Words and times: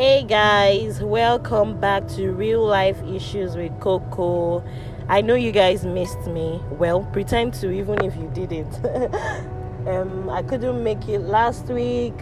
Hey 0.00 0.22
guys, 0.22 1.02
welcome 1.02 1.78
back 1.78 2.08
to 2.16 2.30
Real 2.30 2.64
Life 2.64 3.02
Issues 3.02 3.54
with 3.54 3.78
Coco. 3.80 4.64
I 5.08 5.20
know 5.20 5.34
you 5.34 5.52
guys 5.52 5.84
missed 5.84 6.26
me. 6.26 6.58
Well, 6.70 7.02
pretend 7.12 7.52
to 7.60 7.70
even 7.70 8.02
if 8.02 8.16
you 8.16 8.30
didn't. 8.32 8.82
um, 9.86 10.30
I 10.30 10.42
couldn't 10.42 10.82
make 10.82 11.06
it 11.06 11.18
last 11.18 11.66
week. 11.66 12.14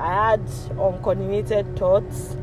I 0.00 0.30
had 0.30 0.40
uncoordinated 0.70 1.78
thoughts. 1.78 2.36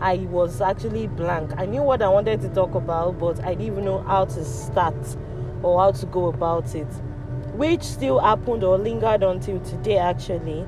I 0.00 0.18
was 0.30 0.60
actually 0.60 1.08
blank. 1.08 1.50
I 1.56 1.66
knew 1.66 1.82
what 1.82 2.00
I 2.00 2.08
wanted 2.08 2.42
to 2.42 2.48
talk 2.50 2.76
about, 2.76 3.18
but 3.18 3.40
I 3.40 3.56
didn't 3.56 3.72
even 3.72 3.84
know 3.86 4.02
how 4.04 4.26
to 4.26 4.44
start 4.44 5.16
or 5.64 5.80
how 5.80 5.90
to 5.90 6.06
go 6.06 6.26
about 6.26 6.76
it. 6.76 6.86
Which 7.56 7.82
still 7.82 8.20
happened 8.20 8.62
or 8.62 8.78
lingered 8.78 9.24
until 9.24 9.58
today, 9.58 9.98
actually. 9.98 10.64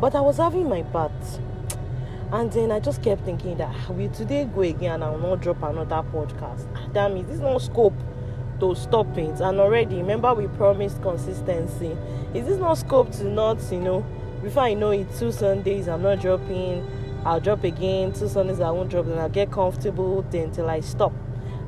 But 0.00 0.14
I 0.14 0.22
was 0.22 0.38
having 0.38 0.70
my 0.70 0.80
bath 0.80 1.38
and 2.32 2.52
then 2.52 2.70
I 2.70 2.80
just 2.80 3.02
kept 3.02 3.24
thinking 3.24 3.56
that 3.58 3.74
ah, 3.74 3.92
will 3.92 4.10
today 4.10 4.44
go 4.44 4.60
again 4.62 4.94
and 4.94 5.04
I 5.04 5.10
will 5.10 5.18
not 5.18 5.40
drop 5.40 5.62
another 5.62 6.06
podcast. 6.12 6.66
Ah, 6.76 6.86
damn 6.92 7.16
it, 7.16 7.26
this 7.26 7.38
no 7.38 7.58
scope 7.58 7.94
to 8.60 8.74
stop 8.74 9.16
it. 9.16 9.40
And 9.40 9.60
already, 9.60 9.96
remember 9.96 10.34
we 10.34 10.46
promised 10.48 11.00
consistency. 11.02 11.96
Is 12.34 12.46
this 12.46 12.58
not 12.58 12.74
scope 12.74 13.12
to 13.12 13.24
not, 13.24 13.60
you 13.72 13.80
know, 13.80 14.04
before 14.42 14.64
I 14.64 14.74
know 14.74 14.90
it, 14.90 15.08
two 15.18 15.32
Sundays 15.32 15.88
I'm 15.88 16.02
not 16.02 16.20
dropping, 16.20 16.86
I'll 17.24 17.40
drop 17.40 17.64
again, 17.64 18.12
two 18.12 18.28
Sundays 18.28 18.60
I 18.60 18.70
won't 18.70 18.90
drop, 18.90 19.06
then 19.06 19.18
I'll 19.18 19.28
get 19.28 19.50
comfortable 19.50 20.22
then 20.22 20.50
till 20.50 20.68
I 20.68 20.80
stop. 20.80 21.12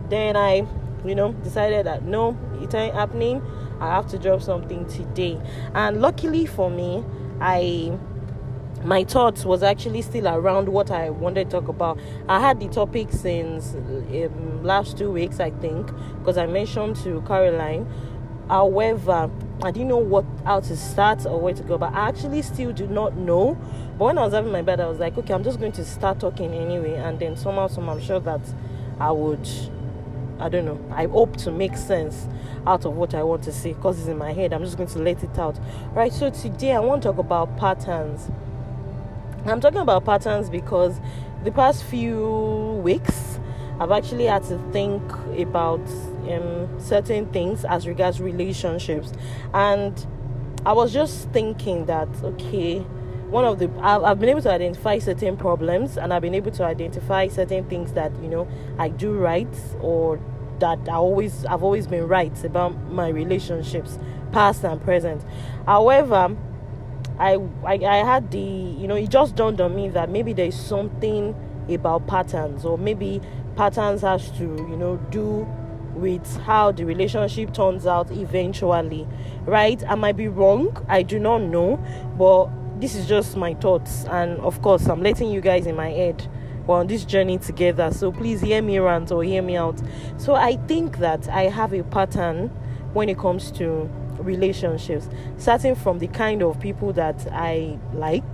Then 0.09 0.37
I, 0.37 0.67
you 1.05 1.15
know, 1.15 1.33
decided 1.33 1.87
that 1.87 2.05
no, 2.05 2.37
it 2.61 2.75
ain't 2.75 2.95
happening. 2.95 3.43
I 3.81 3.87
have 3.95 4.09
to 4.09 4.19
drop 4.19 4.43
something 4.43 4.87
today. 4.87 5.41
And 5.75 6.03
luckily 6.03 6.45
for 6.45 6.71
me, 6.71 7.03
I 7.41 7.99
my 8.85 9.05
thoughts 9.05 9.45
was 9.45 9.63
actually 9.63 10.03
still 10.03 10.27
around 10.27 10.69
what 10.69 10.91
I 10.91 11.11
wanted 11.11 11.51
to 11.51 11.51
talk 11.51 11.69
about. 11.69 11.99
I 12.29 12.41
had 12.41 12.61
the 12.61 12.69
topic 12.69 13.09
since 13.11 13.75
um, 13.75 14.63
last 14.63 14.97
two 14.97 15.11
weeks, 15.11 15.39
I 15.39 15.51
think, 15.51 15.91
because 16.19 16.39
I 16.39 16.47
mentioned 16.47 16.97
to 16.97 17.23
Caroline. 17.27 17.87
However, 18.49 19.31
I 19.63 19.71
didn't 19.71 19.89
know 19.89 19.99
what 19.99 20.25
how 20.45 20.61
to 20.61 20.77
start 20.77 21.27
or 21.27 21.39
where 21.39 21.55
to 21.55 21.63
go, 21.63 21.77
but 21.77 21.93
I 21.93 22.09
actually 22.09 22.43
still 22.43 22.73
do 22.73 22.87
not 22.87 23.17
know. 23.17 23.55
But 23.99 24.07
when 24.07 24.19
I 24.19 24.25
was 24.25 24.33
having 24.33 24.51
my 24.51 24.63
bed, 24.63 24.81
I 24.81 24.87
was 24.87 24.99
like, 24.99 25.17
okay, 25.19 25.35
I'm 25.35 25.45
just 25.45 25.61
going 25.61 25.73
to 25.73 25.85
start 25.85 26.19
talking 26.19 26.55
anyway, 26.55 26.95
and 26.95 27.19
then 27.19 27.37
somehow, 27.37 27.69
somehow, 27.69 27.93
I'm 27.93 28.01
sure 28.01 28.21
that 28.21 28.41
I 28.99 29.11
would. 29.13 29.49
I 30.39 30.49
don't 30.49 30.65
know. 30.65 30.81
I 30.91 31.05
hope 31.05 31.37
to 31.39 31.51
make 31.51 31.77
sense 31.77 32.27
out 32.67 32.87
of 32.87 32.95
what 32.95 33.15
I 33.15 33.23
want 33.23 33.43
to 33.43 33.53
say 33.53 33.75
because 33.75 33.99
it's 33.99 34.09
in 34.09 34.17
my 34.17 34.33
head. 34.33 34.55
I'm 34.55 34.65
just 34.65 34.79
going 34.79 34.89
to 34.89 34.99
let 34.99 35.23
it 35.23 35.39
out. 35.39 35.61
Right. 35.93 36.11
So 36.11 36.31
today 36.31 36.73
I 36.73 36.81
want 36.81 37.03
to 37.03 37.11
talk 37.11 37.19
about 37.19 37.59
patterns 37.59 38.31
I'm 39.47 39.61
talking 39.61 39.81
about 39.81 40.05
patterns 40.05 40.51
because 40.51 41.01
the 41.45 41.51
past 41.51 41.85
few 41.85 42.81
weeks 42.85 43.39
I've 43.79 43.91
actually 43.91 44.27
had 44.27 44.43
to 44.45 44.59
think 44.73 45.03
about 45.39 45.81
um, 46.29 46.79
certain 46.79 47.27
things 47.33 47.65
as 47.65 47.87
regards 47.87 48.21
relationships, 48.21 49.13
and 49.55 50.07
I 50.67 50.75
was 50.75 50.93
just 50.93 51.31
thinking 51.31 51.87
that 51.87 52.09
okay, 52.23 52.81
one 53.31 53.47
of 53.47 53.59
the 53.59 53.71
I've, 53.81 54.03
I've 54.05 54.21
been 54.21 54.29
able 54.29 54.43
to 54.43 54.53
identify 54.53 54.99
certain 54.99 55.39
problems, 55.39 55.97
and 55.97 56.13
I've 56.13 56.21
been 56.21 56.35
able 56.35 56.51
to 56.53 56.65
identify 56.65 57.29
certain 57.29 57.65
things 57.71 57.95
that 57.95 58.13
you 58.23 58.29
know 58.29 58.47
I 58.79 58.91
do 58.91 59.15
right 59.15 59.49
or 59.81 60.21
that 60.59 60.79
I 60.87 60.97
always 60.97 61.47
I've 61.47 61.63
always 61.63 61.87
been 61.87 62.07
right 62.07 62.45
about 62.45 62.79
my 62.91 63.09
relationships, 63.09 63.99
past 64.33 64.63
and 64.63 64.79
present. 64.83 65.25
However, 65.65 66.37
I, 67.21 67.37
I 67.67 67.75
I 67.75 67.97
had 67.99 68.31
the 68.31 68.39
you 68.39 68.89
know 68.89 68.97
it 68.97 69.11
just 69.11 69.37
dawned 69.37 69.61
on 69.61 69.77
me 69.77 69.91
that 69.91 70.09
maybe 70.09 70.33
there's 70.33 70.59
something 70.59 71.35
about 71.69 72.07
patterns 72.07 72.65
or 72.65 72.79
maybe 72.79 73.21
patterns 73.57 74.01
has 74.01 74.31
to 74.33 74.45
you 74.45 74.77
know 74.77 74.97
do 75.11 75.47
with 75.95 76.37
how 76.39 76.73
the 76.73 76.85
relationship 76.85 77.53
turns 77.53 77.87
out 77.87 78.11
eventually 78.11 79.07
right? 79.45 79.83
I 79.87 79.97
might 79.97 80.17
be 80.17 80.29
wrong 80.29 80.85
i 80.89 81.03
do 81.03 81.19
not 81.19 81.43
know 81.43 81.77
but 82.17 82.49
this 82.81 82.95
is 82.95 83.07
just 83.07 83.37
my 83.37 83.53
thoughts 83.55 84.05
and 84.05 84.39
of 84.41 84.63
course 84.63 84.87
i'm 84.87 85.03
letting 85.03 85.31
you 85.31 85.43
guys 85.43 85.67
in 85.67 85.77
my 85.77 85.91
head 85.91 86.27
we're 86.67 86.77
on 86.77 86.87
this 86.87 87.05
journey 87.05 87.37
together 87.37 87.91
so 87.93 88.11
please 88.13 88.41
hear 88.41 88.63
me 88.63 88.79
rant 88.79 89.11
or 89.11 89.23
hear 89.23 89.43
me 89.43 89.57
out. 89.57 89.81
So 90.17 90.35
i 90.35 90.57
think 90.67 90.99
that 90.99 91.29
i 91.29 91.43
have 91.43 91.75
a 91.75 91.83
pattern 91.83 92.49
when 92.95 93.09
it 93.09 93.19
comes 93.19 93.51
to 93.53 93.91
relationships, 94.21 95.09
starting 95.39 95.75
from 95.75 95.99
the 95.99 96.09
kind 96.09 96.43
of 96.43 96.61
people 96.61 96.93
that 96.95 97.27
I 97.33 97.79
like. 97.93 98.25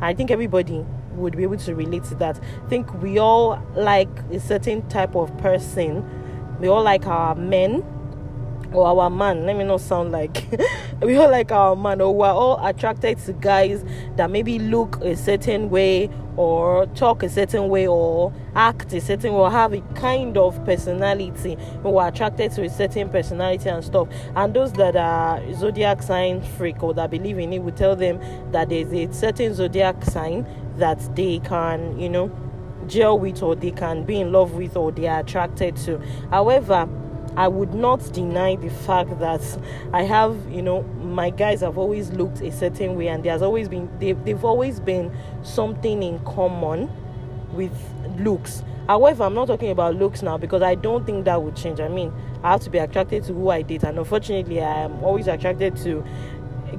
I 0.00 0.14
think 0.14 0.30
everybody 0.30 0.84
would 1.12 1.36
be 1.36 1.42
able 1.42 1.58
to 1.58 1.74
relate 1.74 2.04
to 2.04 2.14
that. 2.16 2.40
I 2.64 2.68
think 2.68 2.92
we 3.02 3.18
all 3.18 3.62
like 3.74 4.08
a 4.30 4.40
certain 4.40 4.86
type 4.88 5.14
of 5.14 5.36
person. 5.38 6.08
We 6.60 6.68
all 6.68 6.82
like 6.82 7.06
our 7.06 7.34
men 7.34 7.84
or 8.72 8.86
our 8.86 9.10
man. 9.10 9.46
Let 9.46 9.56
me 9.56 9.64
not 9.64 9.80
sound 9.80 10.12
like 10.12 10.46
we 11.02 11.16
all 11.16 11.30
like 11.30 11.52
our 11.52 11.76
man, 11.76 12.00
or 12.00 12.14
we're 12.14 12.28
all 12.28 12.64
attracted 12.64 13.18
to 13.20 13.32
guys 13.34 13.84
that 14.16 14.30
maybe 14.30 14.58
look 14.58 15.00
a 15.02 15.16
certain 15.16 15.70
way, 15.70 16.10
or 16.40 16.86
talk 16.94 17.22
a 17.22 17.28
certain 17.28 17.68
way, 17.68 17.86
or 17.86 18.32
act 18.54 18.92
a 18.94 19.00
certain 19.00 19.34
way, 19.34 19.40
or 19.40 19.50
have 19.50 19.74
a 19.74 19.80
kind 19.94 20.38
of 20.38 20.64
personality. 20.64 21.58
We're 21.82 22.08
attracted 22.08 22.52
to 22.52 22.64
a 22.64 22.70
certain 22.70 23.10
personality 23.10 23.68
and 23.68 23.84
stuff. 23.84 24.08
And 24.34 24.54
those 24.54 24.72
that 24.74 24.96
are 24.96 25.42
zodiac 25.52 26.02
sign 26.02 26.40
freak 26.40 26.82
or 26.82 26.94
that 26.94 27.10
believe 27.10 27.38
in 27.38 27.52
it 27.52 27.62
will 27.62 27.72
tell 27.72 27.94
them 27.94 28.18
that 28.52 28.70
there's 28.70 28.90
a 28.92 29.12
certain 29.12 29.52
zodiac 29.52 30.02
sign 30.04 30.46
that 30.78 31.14
they 31.14 31.40
can, 31.40 31.98
you 31.98 32.08
know, 32.08 32.30
gel 32.86 33.18
with, 33.18 33.42
or 33.42 33.54
they 33.54 33.70
can 33.70 34.04
be 34.04 34.18
in 34.20 34.32
love 34.32 34.54
with, 34.54 34.78
or 34.78 34.90
they 34.92 35.08
are 35.08 35.20
attracted 35.20 35.76
to. 35.76 35.98
However, 36.30 36.88
I 37.36 37.48
would 37.48 37.74
not 37.74 38.12
deny 38.12 38.56
the 38.56 38.70
fact 38.70 39.18
that 39.20 39.40
I 39.92 40.02
have, 40.02 40.36
you 40.50 40.62
know, 40.62 40.82
my 40.82 41.30
guys 41.30 41.60
have 41.60 41.78
always 41.78 42.10
looked 42.10 42.40
a 42.40 42.50
certain 42.50 42.96
way, 42.96 43.08
and 43.08 43.22
there's 43.24 43.42
always 43.42 43.68
been 43.68 43.88
they've, 43.98 44.22
they've 44.24 44.44
always 44.44 44.80
been 44.80 45.12
something 45.42 46.02
in 46.02 46.18
common 46.20 46.90
with 47.52 47.72
looks. 48.18 48.62
However, 48.88 49.22
I'm 49.24 49.34
not 49.34 49.46
talking 49.46 49.70
about 49.70 49.94
looks 49.94 50.22
now 50.22 50.36
because 50.36 50.62
I 50.62 50.74
don't 50.74 51.06
think 51.06 51.24
that 51.26 51.40
would 51.40 51.54
change. 51.54 51.78
I 51.78 51.88
mean, 51.88 52.12
I 52.42 52.52
have 52.52 52.60
to 52.62 52.70
be 52.70 52.78
attracted 52.78 53.24
to 53.24 53.32
who 53.32 53.50
I 53.50 53.62
date, 53.62 53.84
and 53.84 53.98
unfortunately, 53.98 54.60
I 54.60 54.82
am 54.82 55.02
always 55.04 55.28
attracted 55.28 55.76
to 55.78 56.04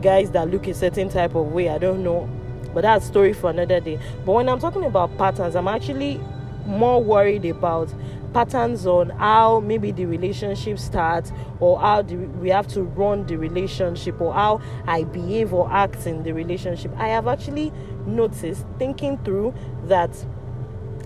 guys 0.02 0.32
that 0.32 0.50
look 0.50 0.68
a 0.68 0.74
certain 0.74 1.10
type 1.10 1.36
of 1.36 1.52
way. 1.54 1.70
I 1.70 1.78
don't 1.78 2.04
know, 2.04 2.30
but 2.74 2.82
that's 2.82 3.06
story 3.06 3.32
for 3.34 3.50
another 3.50 3.80
day. 3.80 4.00
But 4.26 4.34
when 4.34 4.50
I'm 4.50 4.60
talking 4.60 4.84
about 4.84 5.18
patterns, 5.18 5.56
I'm 5.56 5.68
actually 5.70 6.20
more 6.66 7.02
worried 7.04 7.46
about 7.46 7.94
patterns 8.34 8.86
on 8.88 9.10
how 9.10 9.60
maybe 9.60 9.92
the 9.92 10.06
relationship 10.06 10.80
starts 10.80 11.32
or 11.60 11.80
how 11.80 12.02
the, 12.02 12.16
we 12.16 12.50
have 12.50 12.68
to 12.68 12.84
run 12.84 13.26
the 13.26 13.36
relationship 13.36 14.20
or 14.20 14.34
how 14.34 14.62
I 14.88 15.04
behave 15.04 15.54
or 15.54 15.72
act 15.72 16.08
in 16.08 16.24
the 16.24 16.34
relationship. 16.34 16.92
I 16.98 17.10
have 17.10 17.28
actually 17.28 17.72
noticed 18.06 18.66
thinking 18.80 19.18
through 19.20 19.54
that 19.86 20.26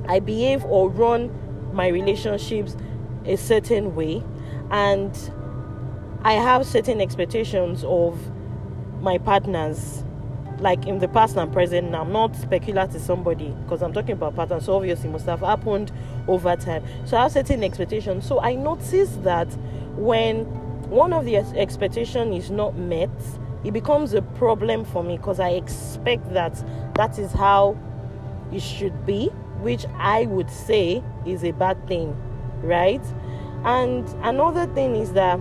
I 0.07 0.19
behave 0.19 0.63
or 0.65 0.89
run 0.89 1.31
my 1.73 1.87
relationships 1.87 2.77
a 3.25 3.35
certain 3.35 3.95
way 3.95 4.23
and 4.71 5.11
I 6.23 6.33
have 6.33 6.65
certain 6.65 7.01
expectations 7.01 7.83
of 7.83 8.17
my 9.01 9.17
partners 9.17 10.04
like 10.65 10.87
in 10.87 10.97
the 10.97 11.07
past 11.07 11.37
and 11.37 11.53
present 11.53 11.91
now. 11.91 12.01
I'm 12.01 12.11
not 12.11 12.35
speculating 12.35 12.93
to 12.93 12.99
somebody 12.99 13.53
because 13.63 13.83
I'm 13.83 13.93
talking 13.93 14.13
about 14.13 14.35
patterns. 14.35 14.65
So 14.65 14.75
obviously, 14.75 15.09
must 15.09 15.27
have 15.27 15.41
happened 15.41 15.91
over 16.27 16.55
time. 16.55 16.83
So 17.05 17.17
I 17.17 17.21
have 17.21 17.31
certain 17.31 17.63
expectations. 17.63 18.25
So 18.25 18.41
I 18.41 18.55
notice 18.55 19.11
that 19.21 19.47
when 19.95 20.45
one 20.89 21.13
of 21.13 21.23
the 21.25 21.37
expectation 21.37 22.33
is 22.33 22.49
not 22.49 22.75
met, 22.75 23.11
it 23.63 23.73
becomes 23.73 24.15
a 24.15 24.23
problem 24.23 24.83
for 24.85 25.03
me 25.03 25.17
because 25.17 25.39
I 25.39 25.49
expect 25.49 26.33
that 26.33 26.63
that 26.95 27.19
is 27.19 27.31
how 27.31 27.77
it 28.51 28.63
should 28.63 29.05
be, 29.05 29.27
which 29.61 29.85
I 29.99 30.25
would 30.25 30.49
say 30.49 31.03
is 31.27 31.43
a 31.43 31.51
bad 31.51 31.87
thing, 31.87 32.17
right? 32.63 33.05
And 33.65 34.07
another 34.23 34.65
thing 34.73 34.95
is 34.95 35.13
that 35.13 35.39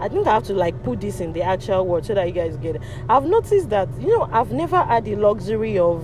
I 0.00 0.08
think 0.08 0.26
I 0.26 0.34
have 0.34 0.44
to 0.44 0.54
like 0.54 0.82
put 0.82 1.00
this 1.00 1.20
in 1.20 1.32
the 1.32 1.42
actual 1.42 1.86
word 1.86 2.04
so 2.04 2.14
that 2.14 2.26
you 2.26 2.32
guys 2.32 2.56
get 2.56 2.76
it. 2.76 2.82
I've 3.08 3.24
noticed 3.24 3.70
that 3.70 3.88
you 4.00 4.08
know 4.08 4.28
I've 4.32 4.52
never 4.52 4.82
had 4.82 5.04
the 5.04 5.16
luxury 5.16 5.78
of 5.78 6.02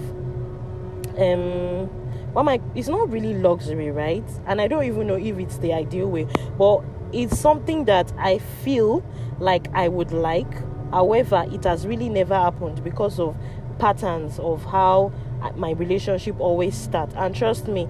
um 1.18 1.90
well 2.32 2.44
my 2.44 2.60
it's 2.74 2.88
not 2.88 3.10
really 3.10 3.34
luxury, 3.34 3.90
right? 3.90 4.24
And 4.46 4.60
I 4.60 4.68
don't 4.68 4.84
even 4.84 5.06
know 5.06 5.16
if 5.16 5.38
it's 5.38 5.58
the 5.58 5.72
ideal 5.72 6.08
way, 6.08 6.26
but 6.56 6.82
it's 7.12 7.38
something 7.38 7.84
that 7.84 8.12
I 8.18 8.38
feel 8.38 9.04
like 9.38 9.68
I 9.74 9.88
would 9.88 10.12
like. 10.12 10.52
However, 10.90 11.46
it 11.50 11.64
has 11.64 11.86
really 11.86 12.08
never 12.08 12.34
happened 12.34 12.82
because 12.84 13.18
of 13.18 13.36
patterns 13.78 14.38
of 14.38 14.64
how 14.64 15.12
my 15.56 15.72
relationship 15.72 16.38
always 16.38 16.76
start. 16.76 17.10
And 17.16 17.34
trust 17.34 17.66
me, 17.66 17.88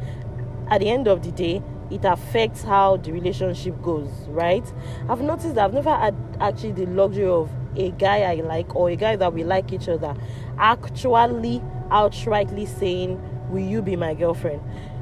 at 0.71 0.81
the 0.81 0.89
end 0.89 1.07
of 1.07 1.23
the 1.23 1.33
day, 1.33 1.63
it 1.93 2.05
affects 2.05 2.63
how 2.63 2.97
the 2.97 3.13
relationship 3.13 3.81
goes, 3.83 4.11
right? 4.29 4.65
I've 5.09 5.21
noticed 5.21 5.59
I've 5.59 5.75
never 5.75 5.95
had 5.95 6.17
actually 6.41 6.73
the 6.73 6.87
luxury 6.87 7.27
of 7.27 7.51
a 7.77 7.91
guy 7.93 8.23
I 8.23 8.35
like 8.37 8.75
or 8.75 8.91
a 8.91 8.97
guy 8.97 9.17
that 9.17 9.33
we 9.33 9.45
like 9.45 9.73
each 9.73 9.89
other 9.89 10.15
actually 10.59 11.63
outrightly 11.91 12.69
saying 12.69 13.21
will 13.51 13.61
you 13.61 13.83
be 13.83 13.97
my 13.97 14.15
girlfriend 14.15 14.61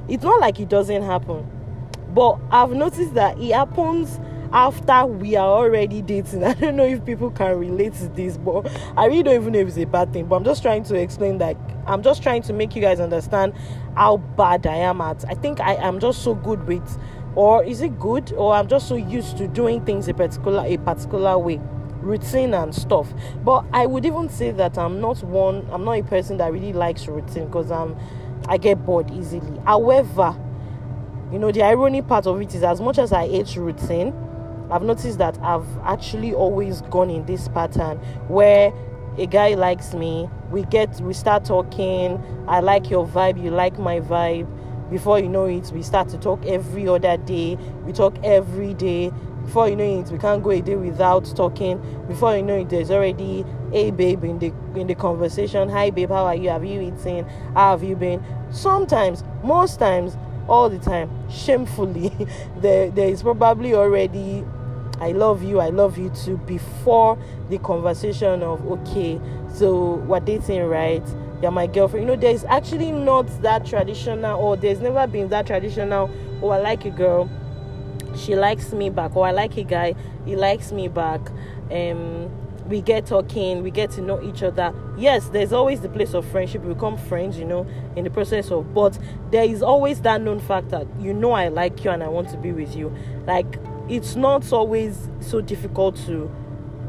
it's 0.08 0.24
not 0.24 0.40
like 0.40 0.60
it 0.60 0.68
doesn't 0.68 1.02
happen 1.02 1.48
but 2.14 2.38
i've 2.50 2.72
noticed 2.72 3.14
that 3.14 3.38
it 3.38 3.52
happens 3.52 4.20
after 4.52 5.06
we 5.06 5.36
are 5.36 5.46
already 5.46 6.02
dating. 6.02 6.42
I 6.44 6.54
don't 6.54 6.76
know 6.76 6.84
if 6.84 7.04
people 7.04 7.30
can 7.30 7.58
relate 7.58 7.94
to 7.94 8.08
this 8.08 8.36
but 8.36 8.68
i 8.96 9.06
really 9.06 9.22
don't 9.22 9.40
even 9.40 9.52
know 9.52 9.60
if 9.60 9.68
it's 9.68 9.76
a 9.76 9.84
bad 9.84 10.12
thing. 10.12 10.26
But 10.26 10.36
i'm 10.36 10.44
just 10.44 10.62
trying 10.62 10.84
to 10.84 10.94
explain 10.96 11.38
that 11.38 11.56
i'm 11.86 12.02
just 12.02 12.22
trying 12.22 12.42
to 12.42 12.52
make 12.52 12.74
you 12.74 12.82
guys 12.82 13.00
understand 13.00 13.54
how 13.96 14.18
bad 14.18 14.66
i 14.66 14.76
am 14.76 15.00
at 15.00 15.24
i 15.28 15.34
think 15.34 15.60
i 15.60 15.74
am 15.74 16.00
just 16.00 16.22
so 16.22 16.34
good 16.34 16.66
with 16.66 16.98
or 17.36 17.62
is 17.64 17.80
it 17.80 17.98
good? 18.00 18.32
Or 18.32 18.54
i'm 18.54 18.66
just 18.66 18.88
so 18.88 18.96
used 18.96 19.38
to 19.38 19.46
doing 19.46 19.84
things 19.84 20.08
a 20.08 20.14
particular 20.14 20.64
a 20.66 20.76
particular 20.78 21.38
way 21.38 21.60
routine 22.00 22.54
and 22.54 22.74
stuff. 22.74 23.12
But 23.44 23.66
i 23.72 23.86
would 23.86 24.04
even 24.04 24.28
say 24.28 24.50
that 24.52 24.78
i'm 24.78 25.00
not 25.00 25.22
one 25.22 25.68
i'm 25.70 25.84
not 25.84 25.92
a 25.92 26.02
person 26.02 26.38
that 26.38 26.52
really 26.52 26.72
likes 26.72 27.06
routine 27.06 27.46
because 27.46 27.70
i'm 27.70 27.96
i 28.48 28.56
get 28.56 28.84
bored 28.84 29.10
easily. 29.12 29.60
However 29.64 30.34
you 31.32 31.38
know 31.38 31.52
the 31.52 31.62
irony 31.62 32.02
part 32.02 32.26
of 32.26 32.40
it 32.40 32.54
is 32.54 32.62
as 32.62 32.80
much 32.80 32.98
as 32.98 33.12
i 33.12 33.26
hate 33.28 33.54
routine 33.56 34.12
i've 34.70 34.82
noticed 34.82 35.18
that 35.18 35.38
i've 35.42 35.66
actually 35.84 36.32
always 36.34 36.82
gone 36.82 37.10
in 37.10 37.24
this 37.26 37.48
pattern 37.48 37.98
where 38.28 38.72
a 39.18 39.26
guy 39.26 39.54
likes 39.54 39.94
me 39.94 40.28
we 40.50 40.62
get 40.64 41.00
we 41.00 41.12
start 41.12 41.44
talking 41.44 42.22
i 42.48 42.60
like 42.60 42.90
your 42.90 43.06
vibe 43.06 43.42
you 43.42 43.50
like 43.50 43.78
my 43.78 44.00
vibe. 44.00 44.48
Before 44.90 45.20
you 45.20 45.28
know 45.28 45.44
it 45.44 45.70
we 45.72 45.82
start 45.82 46.08
to 46.08 46.18
talk 46.18 46.44
every 46.46 46.88
other 46.88 47.16
day 47.16 47.56
we 47.84 47.92
talk 47.92 48.16
every 48.24 48.74
day. 48.74 49.12
Before 49.44 49.68
you 49.68 49.76
know 49.76 50.00
it 50.00 50.10
we 50.10 50.18
can't 50.18 50.42
go 50.42 50.50
a 50.50 50.60
day 50.60 50.74
without 50.74 51.24
talking. 51.36 51.80
Before 52.08 52.36
you 52.36 52.42
know 52.42 52.58
it 52.58 52.70
there's 52.70 52.90
already 52.90 53.44
a 53.72 53.92
babe 53.92 54.24
in 54.24 54.40
the 54.40 54.52
in 54.74 54.88
the 54.88 54.96
conversation. 54.96 55.68
Hi 55.68 55.90
babe 55.90 56.08
how 56.08 56.26
are 56.26 56.34
you? 56.34 56.48
Have 56.48 56.64
you 56.64 56.80
eaten? 56.80 57.24
How 57.54 57.70
have 57.70 57.84
you 57.84 57.94
been? 57.94 58.20
Sometimes 58.50 59.22
most 59.44 59.78
times 59.78 60.16
all 60.50 60.68
the 60.68 60.78
time 60.78 61.08
shamefully 61.30 62.12
there 62.58 62.90
there 62.90 63.08
is 63.08 63.22
probably 63.22 63.72
already 63.72 64.44
i 65.00 65.12
love 65.12 65.42
you 65.42 65.60
i 65.60 65.68
love 65.68 65.96
you 65.96 66.10
too 66.10 66.36
before 66.38 67.16
the 67.48 67.58
conversation 67.58 68.42
of 68.42 68.64
okay 68.66 69.20
so 69.54 69.94
we're 70.06 70.20
dating 70.20 70.62
right 70.64 71.06
you're 71.42 71.50
my 71.50 71.66
girlfriend. 71.66 72.06
You 72.06 72.14
know, 72.14 72.20
there's 72.20 72.44
actually 72.44 72.92
not 72.92 73.26
that 73.42 73.64
traditional, 73.64 74.38
or 74.38 74.56
there's 74.56 74.80
never 74.80 75.06
been 75.06 75.28
that 75.28 75.46
traditional. 75.46 76.10
Oh, 76.42 76.50
I 76.50 76.58
like 76.58 76.84
a 76.84 76.90
girl, 76.90 77.30
she 78.16 78.36
likes 78.36 78.72
me 78.72 78.90
back, 78.90 79.16
or 79.16 79.26
I 79.26 79.30
like 79.30 79.56
a 79.56 79.64
guy, 79.64 79.94
he 80.24 80.36
likes 80.36 80.72
me 80.72 80.88
back. 80.88 81.20
Um, 81.70 82.30
we 82.70 82.80
get 82.80 83.04
talking, 83.04 83.62
we 83.62 83.70
get 83.70 83.90
to 83.90 84.00
know 84.00 84.22
each 84.22 84.42
other. 84.42 84.72
Yes, 84.96 85.28
there's 85.28 85.52
always 85.52 85.80
the 85.80 85.88
place 85.88 86.14
of 86.14 86.24
friendship. 86.30 86.62
We 86.62 86.72
become 86.72 86.96
friends, 86.96 87.36
you 87.36 87.44
know, 87.44 87.66
in 87.96 88.04
the 88.04 88.10
process 88.10 88.50
of. 88.50 88.72
But 88.72 88.96
there 89.32 89.44
is 89.44 89.60
always 89.60 90.00
that 90.02 90.22
known 90.22 90.38
fact 90.38 90.70
that 90.70 90.86
you 91.00 91.12
know 91.12 91.32
I 91.32 91.48
like 91.48 91.84
you 91.84 91.90
and 91.90 92.02
I 92.02 92.08
want 92.08 92.30
to 92.30 92.36
be 92.36 92.52
with 92.52 92.74
you. 92.76 92.94
Like 93.26 93.58
it's 93.88 94.14
not 94.14 94.50
always 94.52 95.08
so 95.20 95.40
difficult 95.40 95.96
to 96.06 96.30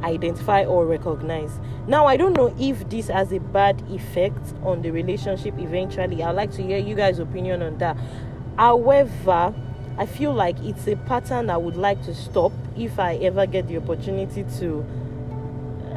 identify 0.04 0.66
or 0.66 0.86
recognize. 0.86 1.60
Now, 1.88 2.06
I 2.06 2.16
don't 2.16 2.34
know 2.34 2.56
if 2.60 2.88
this 2.90 3.08
has 3.08 3.32
a 3.32 3.40
bad 3.40 3.82
effect 3.90 4.54
on 4.64 4.84
the 4.84 4.92
relationship 4.92 5.58
eventually. 5.58 6.22
I'd 6.24 6.32
like 6.32 6.52
to 6.54 6.64
hear 6.64 6.78
you 6.78 6.96
guys' 6.96 7.18
opinion 7.18 7.64
on 7.64 7.80
that. 7.80 7.98
However, 8.58 9.54
I 9.98 10.06
feel 10.06 10.34
like 10.34 10.60
it's 10.60 10.88
a 10.88 10.96
pattern 10.96 11.50
I 11.50 11.58
would 11.58 11.76
like 11.76 12.04
to 12.06 12.14
stop 12.14 12.52
if 12.78 13.00
I 13.00 13.16
ever 13.16 13.48
get 13.48 13.68
the 13.68 13.78
opportunity 13.78 14.46
to. 14.60 14.86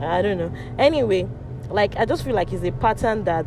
I 0.00 0.22
don't 0.22 0.38
know. 0.38 0.52
Anyway, 0.78 1.28
like 1.70 1.96
I 1.96 2.04
just 2.04 2.24
feel 2.24 2.34
like 2.34 2.52
it's 2.52 2.64
a 2.64 2.72
pattern 2.72 3.24
that 3.24 3.46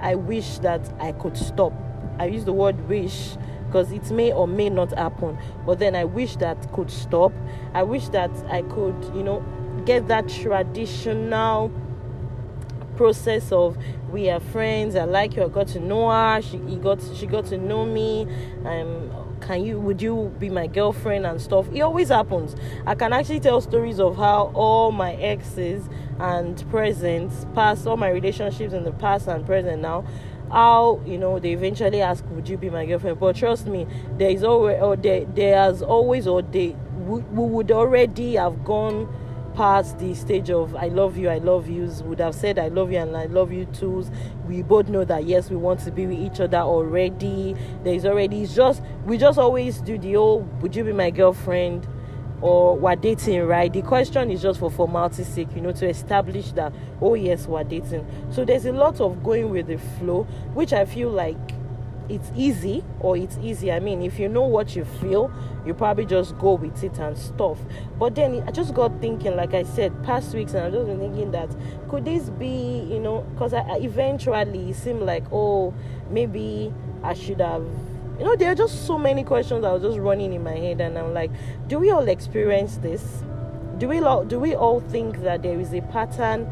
I 0.00 0.14
wish 0.14 0.58
that 0.58 0.92
I 1.00 1.12
could 1.12 1.36
stop. 1.36 1.72
I 2.18 2.26
use 2.26 2.44
the 2.44 2.52
word 2.52 2.88
wish 2.88 3.36
because 3.66 3.90
it 3.92 4.10
may 4.10 4.32
or 4.32 4.46
may 4.46 4.68
not 4.68 4.96
happen, 4.98 5.38
but 5.64 5.78
then 5.78 5.96
I 5.96 6.04
wish 6.04 6.36
that 6.36 6.72
could 6.72 6.90
stop. 6.90 7.32
I 7.72 7.82
wish 7.82 8.08
that 8.08 8.30
I 8.50 8.62
could, 8.62 8.96
you 9.14 9.22
know, 9.22 9.42
get 9.86 10.08
that 10.08 10.28
traditional 10.28 11.72
process 12.96 13.50
of 13.52 13.76
we 14.10 14.28
are 14.28 14.38
friends 14.38 14.94
i 14.94 15.04
like 15.04 15.34
you 15.34 15.42
i 15.42 15.48
got 15.48 15.66
to 15.66 15.80
know 15.80 16.10
her 16.10 16.42
she 16.42 16.58
got 16.76 17.00
she 17.16 17.26
got 17.26 17.46
to 17.46 17.56
know 17.56 17.86
me 17.86 18.26
um 18.66 19.10
can 19.42 19.64
you 19.64 19.78
would 19.78 20.00
you 20.00 20.32
be 20.38 20.48
my 20.48 20.66
girlfriend 20.66 21.26
and 21.26 21.40
stuff? 21.40 21.66
It 21.72 21.80
always 21.80 22.08
happens. 22.08 22.56
I 22.86 22.94
can 22.94 23.12
actually 23.12 23.40
tell 23.40 23.60
stories 23.60 24.00
of 24.00 24.16
how 24.16 24.52
all 24.54 24.92
my 24.92 25.14
exes 25.14 25.88
and 26.18 26.64
presents 26.70 27.46
past 27.54 27.86
all 27.86 27.96
my 27.96 28.08
relationships 28.08 28.72
in 28.72 28.84
the 28.84 28.92
past 28.92 29.26
and 29.26 29.44
present 29.44 29.82
now 29.82 30.04
how 30.50 31.00
you 31.06 31.16
know 31.16 31.38
they 31.38 31.52
eventually 31.52 32.02
ask 32.02 32.24
would 32.30 32.48
you 32.48 32.56
be 32.56 32.70
my 32.70 32.86
girlfriend? 32.86 33.18
But 33.18 33.36
trust 33.36 33.66
me 33.66 33.86
there 34.18 34.30
is 34.30 34.44
always 34.44 34.80
or 34.80 34.96
there 34.96 35.24
there's 35.24 35.82
always 35.82 36.26
or 36.26 36.42
they 36.42 36.76
we, 37.06 37.20
we 37.20 37.44
would 37.46 37.70
already 37.70 38.34
have 38.34 38.64
gone 38.64 39.08
past 39.54 39.98
the 39.98 40.14
stage 40.14 40.50
of 40.50 40.74
I 40.76 40.88
love 40.88 41.16
you, 41.16 41.28
I 41.28 41.38
love 41.38 41.68
yous, 41.68 42.02
would 42.02 42.20
have 42.20 42.34
said 42.34 42.58
I 42.58 42.68
love 42.68 42.92
you 42.92 42.98
and 42.98 43.16
I 43.16 43.26
love 43.26 43.52
you 43.52 43.66
too. 43.66 44.04
We 44.46 44.62
both 44.62 44.88
know 44.88 45.04
that 45.04 45.24
yes, 45.24 45.50
we 45.50 45.56
want 45.56 45.80
to 45.80 45.90
be 45.90 46.06
with 46.06 46.18
each 46.18 46.40
other 46.40 46.58
already. 46.58 47.56
There's 47.84 48.04
already 48.04 48.42
it's 48.42 48.54
just 48.54 48.82
we 49.04 49.18
just 49.18 49.38
always 49.38 49.80
do 49.80 49.98
the 49.98 50.16
old 50.16 50.62
would 50.62 50.74
you 50.74 50.84
be 50.84 50.92
my 50.92 51.10
girlfriend 51.10 51.86
or 52.40 52.76
we're 52.76 52.96
dating, 52.96 53.42
right? 53.42 53.72
The 53.72 53.82
question 53.82 54.30
is 54.30 54.42
just 54.42 54.58
for 54.58 54.70
formality's 54.70 55.28
sake, 55.28 55.48
you 55.54 55.60
know, 55.60 55.72
to 55.72 55.88
establish 55.88 56.52
that 56.52 56.72
oh 57.00 57.14
yes, 57.14 57.46
we're 57.46 57.64
dating. 57.64 58.06
So 58.30 58.44
there's 58.44 58.66
a 58.66 58.72
lot 58.72 59.00
of 59.00 59.22
going 59.22 59.50
with 59.50 59.66
the 59.68 59.78
flow, 59.78 60.24
which 60.54 60.72
I 60.72 60.84
feel 60.84 61.10
like 61.10 61.38
it's 62.08 62.30
easy 62.36 62.84
or 63.00 63.16
it's 63.16 63.38
easy. 63.38 63.72
I 63.72 63.80
mean, 63.80 64.02
if 64.02 64.18
you 64.18 64.28
know 64.28 64.42
what 64.42 64.74
you 64.76 64.84
feel, 64.84 65.30
you 65.64 65.74
probably 65.74 66.06
just 66.06 66.36
go 66.38 66.54
with 66.54 66.82
it 66.82 66.98
and 66.98 67.16
stuff. 67.16 67.58
But 67.98 68.14
then 68.14 68.42
I 68.46 68.50
just 68.50 68.74
got 68.74 69.00
thinking, 69.00 69.36
like 69.36 69.54
I 69.54 69.62
said, 69.62 70.02
past 70.04 70.34
weeks, 70.34 70.54
and 70.54 70.64
I 70.64 70.70
just 70.70 70.86
been 70.86 70.98
thinking 70.98 71.30
that 71.32 71.48
could 71.88 72.04
this 72.04 72.30
be, 72.30 72.86
you 72.90 72.98
know, 72.98 73.22
because 73.32 73.54
I, 73.54 73.78
eventually 73.78 74.72
seemed 74.72 75.02
like, 75.02 75.24
oh, 75.32 75.74
maybe 76.10 76.72
I 77.02 77.14
should 77.14 77.40
have. 77.40 77.64
You 78.18 78.26
know, 78.26 78.36
there 78.36 78.52
are 78.52 78.54
just 78.54 78.86
so 78.86 78.98
many 78.98 79.24
questions 79.24 79.62
that 79.62 79.72
was 79.72 79.82
just 79.82 79.98
running 79.98 80.32
in 80.32 80.44
my 80.44 80.54
head, 80.54 80.80
and 80.80 80.98
I'm 80.98 81.14
like, 81.14 81.30
do 81.68 81.78
we 81.78 81.90
all 81.90 82.08
experience 82.08 82.76
this? 82.76 83.22
Do 83.78 83.88
we 83.88 84.00
all 84.00 84.24
do 84.24 84.38
we 84.38 84.54
all 84.54 84.80
think 84.80 85.22
that 85.22 85.42
there 85.42 85.58
is 85.58 85.72
a 85.72 85.80
pattern 85.82 86.46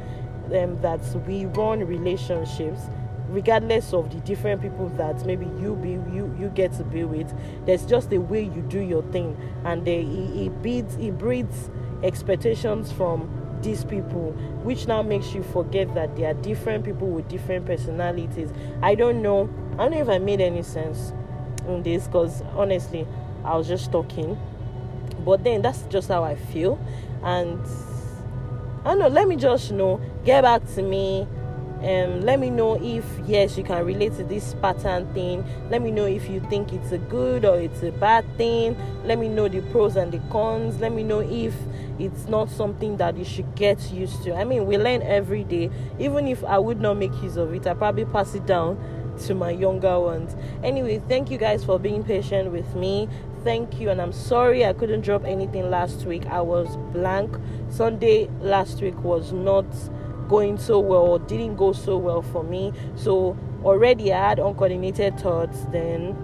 um, 0.54 0.80
that 0.80 1.00
we 1.26 1.44
run 1.46 1.80
relationships? 1.80 2.80
Regardless 3.30 3.92
of 3.92 4.12
the 4.12 4.20
different 4.20 4.60
people 4.60 4.88
that 4.90 5.24
maybe 5.24 5.46
you 5.60 5.76
be 5.76 5.90
you 6.14 6.34
you 6.38 6.50
get 6.54 6.72
to 6.72 6.82
be 6.84 7.04
with 7.04 7.32
there's 7.64 7.86
just 7.86 8.12
a 8.12 8.18
way 8.18 8.42
you 8.42 8.62
do 8.68 8.80
your 8.80 9.02
thing. 9.04 9.36
And 9.64 9.84
they, 9.84 10.00
it, 10.00 10.46
it 10.46 10.62
breeds 10.62 10.96
it 10.96 11.16
breeds 11.18 11.70
expectations 12.02 12.90
from 12.92 13.30
these 13.62 13.84
people 13.84 14.32
which 14.62 14.86
now 14.86 15.02
makes 15.02 15.34
you 15.34 15.42
forget 15.42 15.94
that 15.94 16.16
there 16.16 16.30
are 16.30 16.34
different 16.34 16.84
people 16.84 17.08
with 17.08 17.28
different 17.28 17.66
personalities. 17.66 18.50
I 18.82 18.94
don't 18.94 19.22
know 19.22 19.48
i 19.74 19.84
don't 19.84 19.92
know 19.92 20.00
if 20.00 20.08
i 20.08 20.18
made 20.18 20.40
any 20.40 20.62
sense 20.62 21.12
in 21.66 21.82
this 21.82 22.06
because 22.06 22.42
honestly 22.54 23.06
i 23.44 23.56
was 23.56 23.68
just 23.68 23.92
talking. 23.92 24.38
But 25.24 25.44
then 25.44 25.62
that's 25.62 25.82
just 25.82 26.08
how 26.08 26.24
i 26.24 26.34
feel. 26.34 26.80
And 27.22 27.60
i 28.84 28.90
don't 28.90 28.98
know 28.98 29.08
let 29.08 29.28
me 29.28 29.36
just 29.36 29.70
know 29.72 30.00
get 30.24 30.42
back 30.42 30.64
to 30.74 30.82
me 30.82 31.26
um, 31.82 32.20
let 32.20 32.38
me 32.38 32.50
know 32.50 32.78
if 32.82 33.04
yes 33.26 33.56
you 33.56 33.64
can 33.64 33.86
relate 33.86 34.14
to 34.16 34.24
this 34.24 34.54
pattern 34.60 35.12
thing. 35.14 35.44
Let 35.70 35.80
me 35.80 35.90
know 35.90 36.04
if 36.04 36.28
you 36.28 36.40
think 36.50 36.74
it's 36.74 36.92
a 36.92 36.98
good 36.98 37.46
or 37.46 37.58
it's 37.58 37.82
a 37.82 37.90
bad 37.90 38.26
thing. 38.36 38.76
Let 39.04 39.18
me 39.18 39.28
know 39.28 39.48
the 39.48 39.62
pros 39.72 39.96
and 39.96 40.12
the 40.12 40.18
cons. 40.30 40.78
Let 40.78 40.92
me 40.92 41.02
know 41.02 41.20
if 41.20 41.54
it's 41.98 42.26
not 42.26 42.50
something 42.50 42.98
that 42.98 43.16
you 43.16 43.24
should 43.24 43.54
get 43.54 43.90
used 43.92 44.22
to. 44.24 44.34
I 44.34 44.44
mean 44.44 44.66
we 44.66 44.76
learn 44.76 45.00
every 45.02 45.42
day. 45.44 45.70
Even 45.98 46.28
if 46.28 46.44
i 46.44 46.58
would 46.58 46.80
not 46.80 46.98
make 46.98 47.14
use 47.22 47.36
of 47.36 47.54
it 47.54 47.66
i 47.66 47.72
probably 47.72 48.04
pass 48.04 48.34
it 48.34 48.44
down 48.44 48.78
to 49.26 49.34
my 49.34 49.50
younger 49.50 49.98
ones. 49.98 50.36
Anyway 50.62 51.00
thank 51.08 51.30
you 51.30 51.38
guys 51.38 51.64
for 51.64 51.78
being 51.78 52.04
patient 52.04 52.52
with 52.52 52.74
me. 52.74 53.08
Thank 53.42 53.80
you 53.80 53.88
and 53.88 54.02
i'm 54.02 54.12
sorry 54.12 54.66
i 54.66 54.74
couldn't 54.74 55.00
drop 55.00 55.24
anything 55.24 55.70
last 55.70 56.04
week. 56.04 56.26
I 56.26 56.42
was 56.42 56.76
blank. 56.92 57.34
Sunday 57.70 58.28
last 58.40 58.82
week 58.82 59.02
was 59.02 59.32
not 59.32 59.64
going 60.30 60.56
so 60.56 60.78
well 60.78 61.02
or 61.02 61.18
didn't 61.18 61.56
go 61.56 61.72
so 61.72 61.98
well 61.98 62.22
for 62.22 62.44
me. 62.44 62.72
So 62.94 63.36
already 63.64 64.12
I 64.12 64.28
had 64.28 64.38
uncoordinated 64.38 65.18
thoughts. 65.18 65.66
Then 65.72 66.16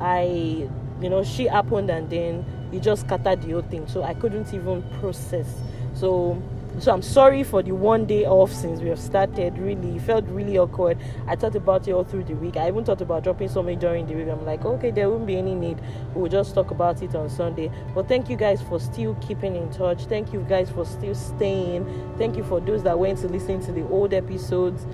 I, 0.00 0.68
you 1.00 1.08
know, 1.08 1.24
she 1.24 1.46
happened 1.46 1.90
and 1.90 2.08
then 2.10 2.44
it 2.72 2.82
just 2.82 3.06
scattered 3.06 3.42
the 3.42 3.52
whole 3.52 3.62
thing. 3.62 3.88
So 3.88 4.02
I 4.02 4.12
couldn't 4.12 4.52
even 4.52 4.82
process. 5.00 5.48
So 5.94 6.40
so 6.80 6.92
I'm 6.92 7.02
sorry 7.02 7.44
for 7.44 7.62
the 7.62 7.72
one 7.72 8.04
day 8.04 8.24
off 8.24 8.52
since 8.52 8.80
we 8.80 8.88
have 8.88 8.98
started. 8.98 9.56
Really, 9.58 9.98
felt 9.98 10.24
really 10.26 10.58
awkward. 10.58 10.98
I 11.26 11.36
thought 11.36 11.54
about 11.54 11.86
it 11.86 11.92
all 11.92 12.04
through 12.04 12.24
the 12.24 12.34
week. 12.34 12.56
I 12.56 12.68
even 12.68 12.84
thought 12.84 13.00
about 13.00 13.24
dropping 13.24 13.48
something 13.48 13.78
during 13.78 14.06
the 14.06 14.14
week. 14.14 14.28
I'm 14.28 14.44
like, 14.44 14.64
okay, 14.64 14.90
there 14.90 15.08
won't 15.08 15.26
be 15.26 15.36
any 15.36 15.54
need. 15.54 15.80
We'll 16.14 16.30
just 16.30 16.54
talk 16.54 16.70
about 16.70 17.02
it 17.02 17.14
on 17.14 17.30
Sunday. 17.30 17.70
But 17.94 18.08
thank 18.08 18.28
you 18.28 18.36
guys 18.36 18.60
for 18.62 18.80
still 18.80 19.14
keeping 19.16 19.56
in 19.56 19.70
touch. 19.70 20.04
Thank 20.06 20.32
you 20.32 20.44
guys 20.48 20.70
for 20.70 20.84
still 20.84 21.14
staying. 21.14 21.86
Thank 22.18 22.36
you 22.36 22.44
for 22.44 22.60
those 22.60 22.82
that 22.82 22.98
went 22.98 23.18
to 23.20 23.28
listen 23.28 23.60
to 23.66 23.72
the 23.72 23.86
old 23.88 24.12
episodes. 24.12 24.86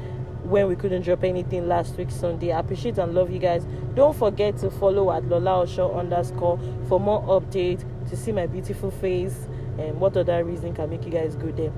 when 0.51 0.67
we 0.67 0.75
couldn't 0.75 1.03
drop 1.03 1.23
anything 1.23 1.69
last 1.69 1.97
week 1.97 2.11
Sunday. 2.11 2.53
I 2.53 2.59
appreciate 2.59 2.99
and 2.99 3.15
love 3.15 3.31
you 3.31 3.39
guys. 3.39 3.65
Don't 3.95 4.17
forget 4.17 4.57
to 4.59 4.71
follow 4.71 5.13
at 5.13 5.25
Lola 5.29 5.63
Osho 5.63 5.93
underscore 5.97 6.59
for 6.89 6.99
more 6.99 7.23
updates 7.23 7.85
to 8.09 8.17
see 8.17 8.33
my 8.33 8.47
beautiful 8.47 8.91
face 8.91 9.47
and 9.81 10.01
what 10.01 10.17
other 10.17 10.45
reason 10.45 10.75
can 10.75 10.91
make 10.91 11.05
you 11.05 11.11
guys 11.11 11.37
go 11.37 11.51
there. 11.51 11.73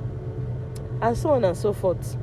And 1.01 1.17
so 1.17 1.31
on 1.31 1.45
and 1.45 1.57
so 1.57 1.73
forth. 1.73 2.17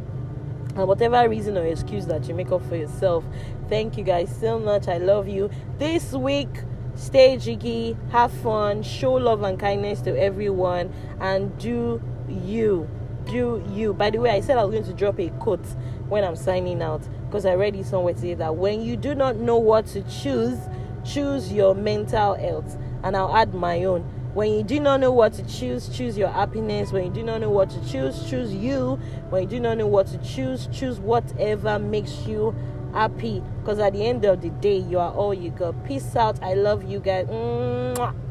And 0.75 0.87
whatever 0.87 1.27
reason 1.27 1.57
or 1.57 1.65
excuse 1.65 2.05
that 2.05 2.27
you 2.27 2.35
make 2.35 2.51
up 2.51 2.63
for 2.67 2.75
yourself. 2.75 3.23
Thank 3.67 3.97
you 3.97 4.03
guys 4.03 4.33
so 4.39 4.59
much. 4.59 4.87
I 4.87 4.97
love 4.97 5.27
you. 5.27 5.49
This 5.77 6.13
week 6.13 6.49
stay 6.95 7.37
jiggy, 7.37 7.97
have 8.11 8.31
fun, 8.31 8.83
show 8.83 9.13
love 9.13 9.41
and 9.43 9.59
kindness 9.59 10.01
to 10.01 10.19
everyone, 10.19 10.93
and 11.19 11.57
do 11.57 12.01
you. 12.27 12.87
Do 13.25 13.63
you. 13.73 13.93
By 13.93 14.09
the 14.09 14.19
way, 14.19 14.31
I 14.31 14.41
said 14.41 14.57
I 14.57 14.63
was 14.63 14.73
going 14.73 14.85
to 14.85 14.93
drop 14.93 15.19
a 15.19 15.29
quote 15.29 15.65
when 16.07 16.23
I'm 16.23 16.35
signing 16.35 16.81
out 16.81 17.01
because 17.25 17.45
I 17.45 17.53
read 17.53 17.75
it 17.75 17.85
somewhere 17.85 18.13
today 18.13 18.33
that 18.35 18.55
when 18.55 18.81
you 18.81 18.97
do 18.97 19.13
not 19.13 19.35
know 19.35 19.57
what 19.57 19.85
to 19.87 20.01
choose, 20.03 20.57
choose 21.05 21.53
your 21.53 21.75
mental 21.75 22.35
health. 22.35 22.77
And 23.03 23.15
I'll 23.15 23.35
add 23.35 23.53
my 23.53 23.83
own. 23.83 24.18
When 24.33 24.53
you 24.53 24.63
do 24.63 24.79
not 24.79 24.99
know 24.99 25.11
what 25.11 25.33
to 25.33 25.43
choose, 25.43 25.89
choose 25.89 26.17
your 26.17 26.29
happiness. 26.29 26.91
When 26.91 27.03
you 27.05 27.09
do 27.09 27.23
not 27.23 27.41
know 27.41 27.49
what 27.49 27.71
to 27.71 27.89
choose, 27.89 28.29
choose 28.29 28.53
you. 28.53 28.99
When 29.29 29.43
you 29.43 29.47
do 29.47 29.59
not 29.59 29.77
know 29.77 29.87
what 29.87 30.05
to 30.07 30.17
choose, 30.19 30.67
choose 30.71 30.99
whatever 30.99 31.79
makes 31.79 32.27
you 32.27 32.55
happy. 32.93 33.41
Because 33.59 33.79
at 33.79 33.93
the 33.93 34.05
end 34.05 34.25
of 34.25 34.41
the 34.41 34.49
day, 34.49 34.77
you 34.77 34.99
are 34.99 35.11
all 35.11 35.33
you 35.33 35.49
got. 35.49 35.83
Peace 35.83 36.15
out. 36.15 36.41
I 36.43 36.53
love 36.53 36.83
you 36.83 36.99
guys. 36.99 37.25
Mwah. 37.25 38.28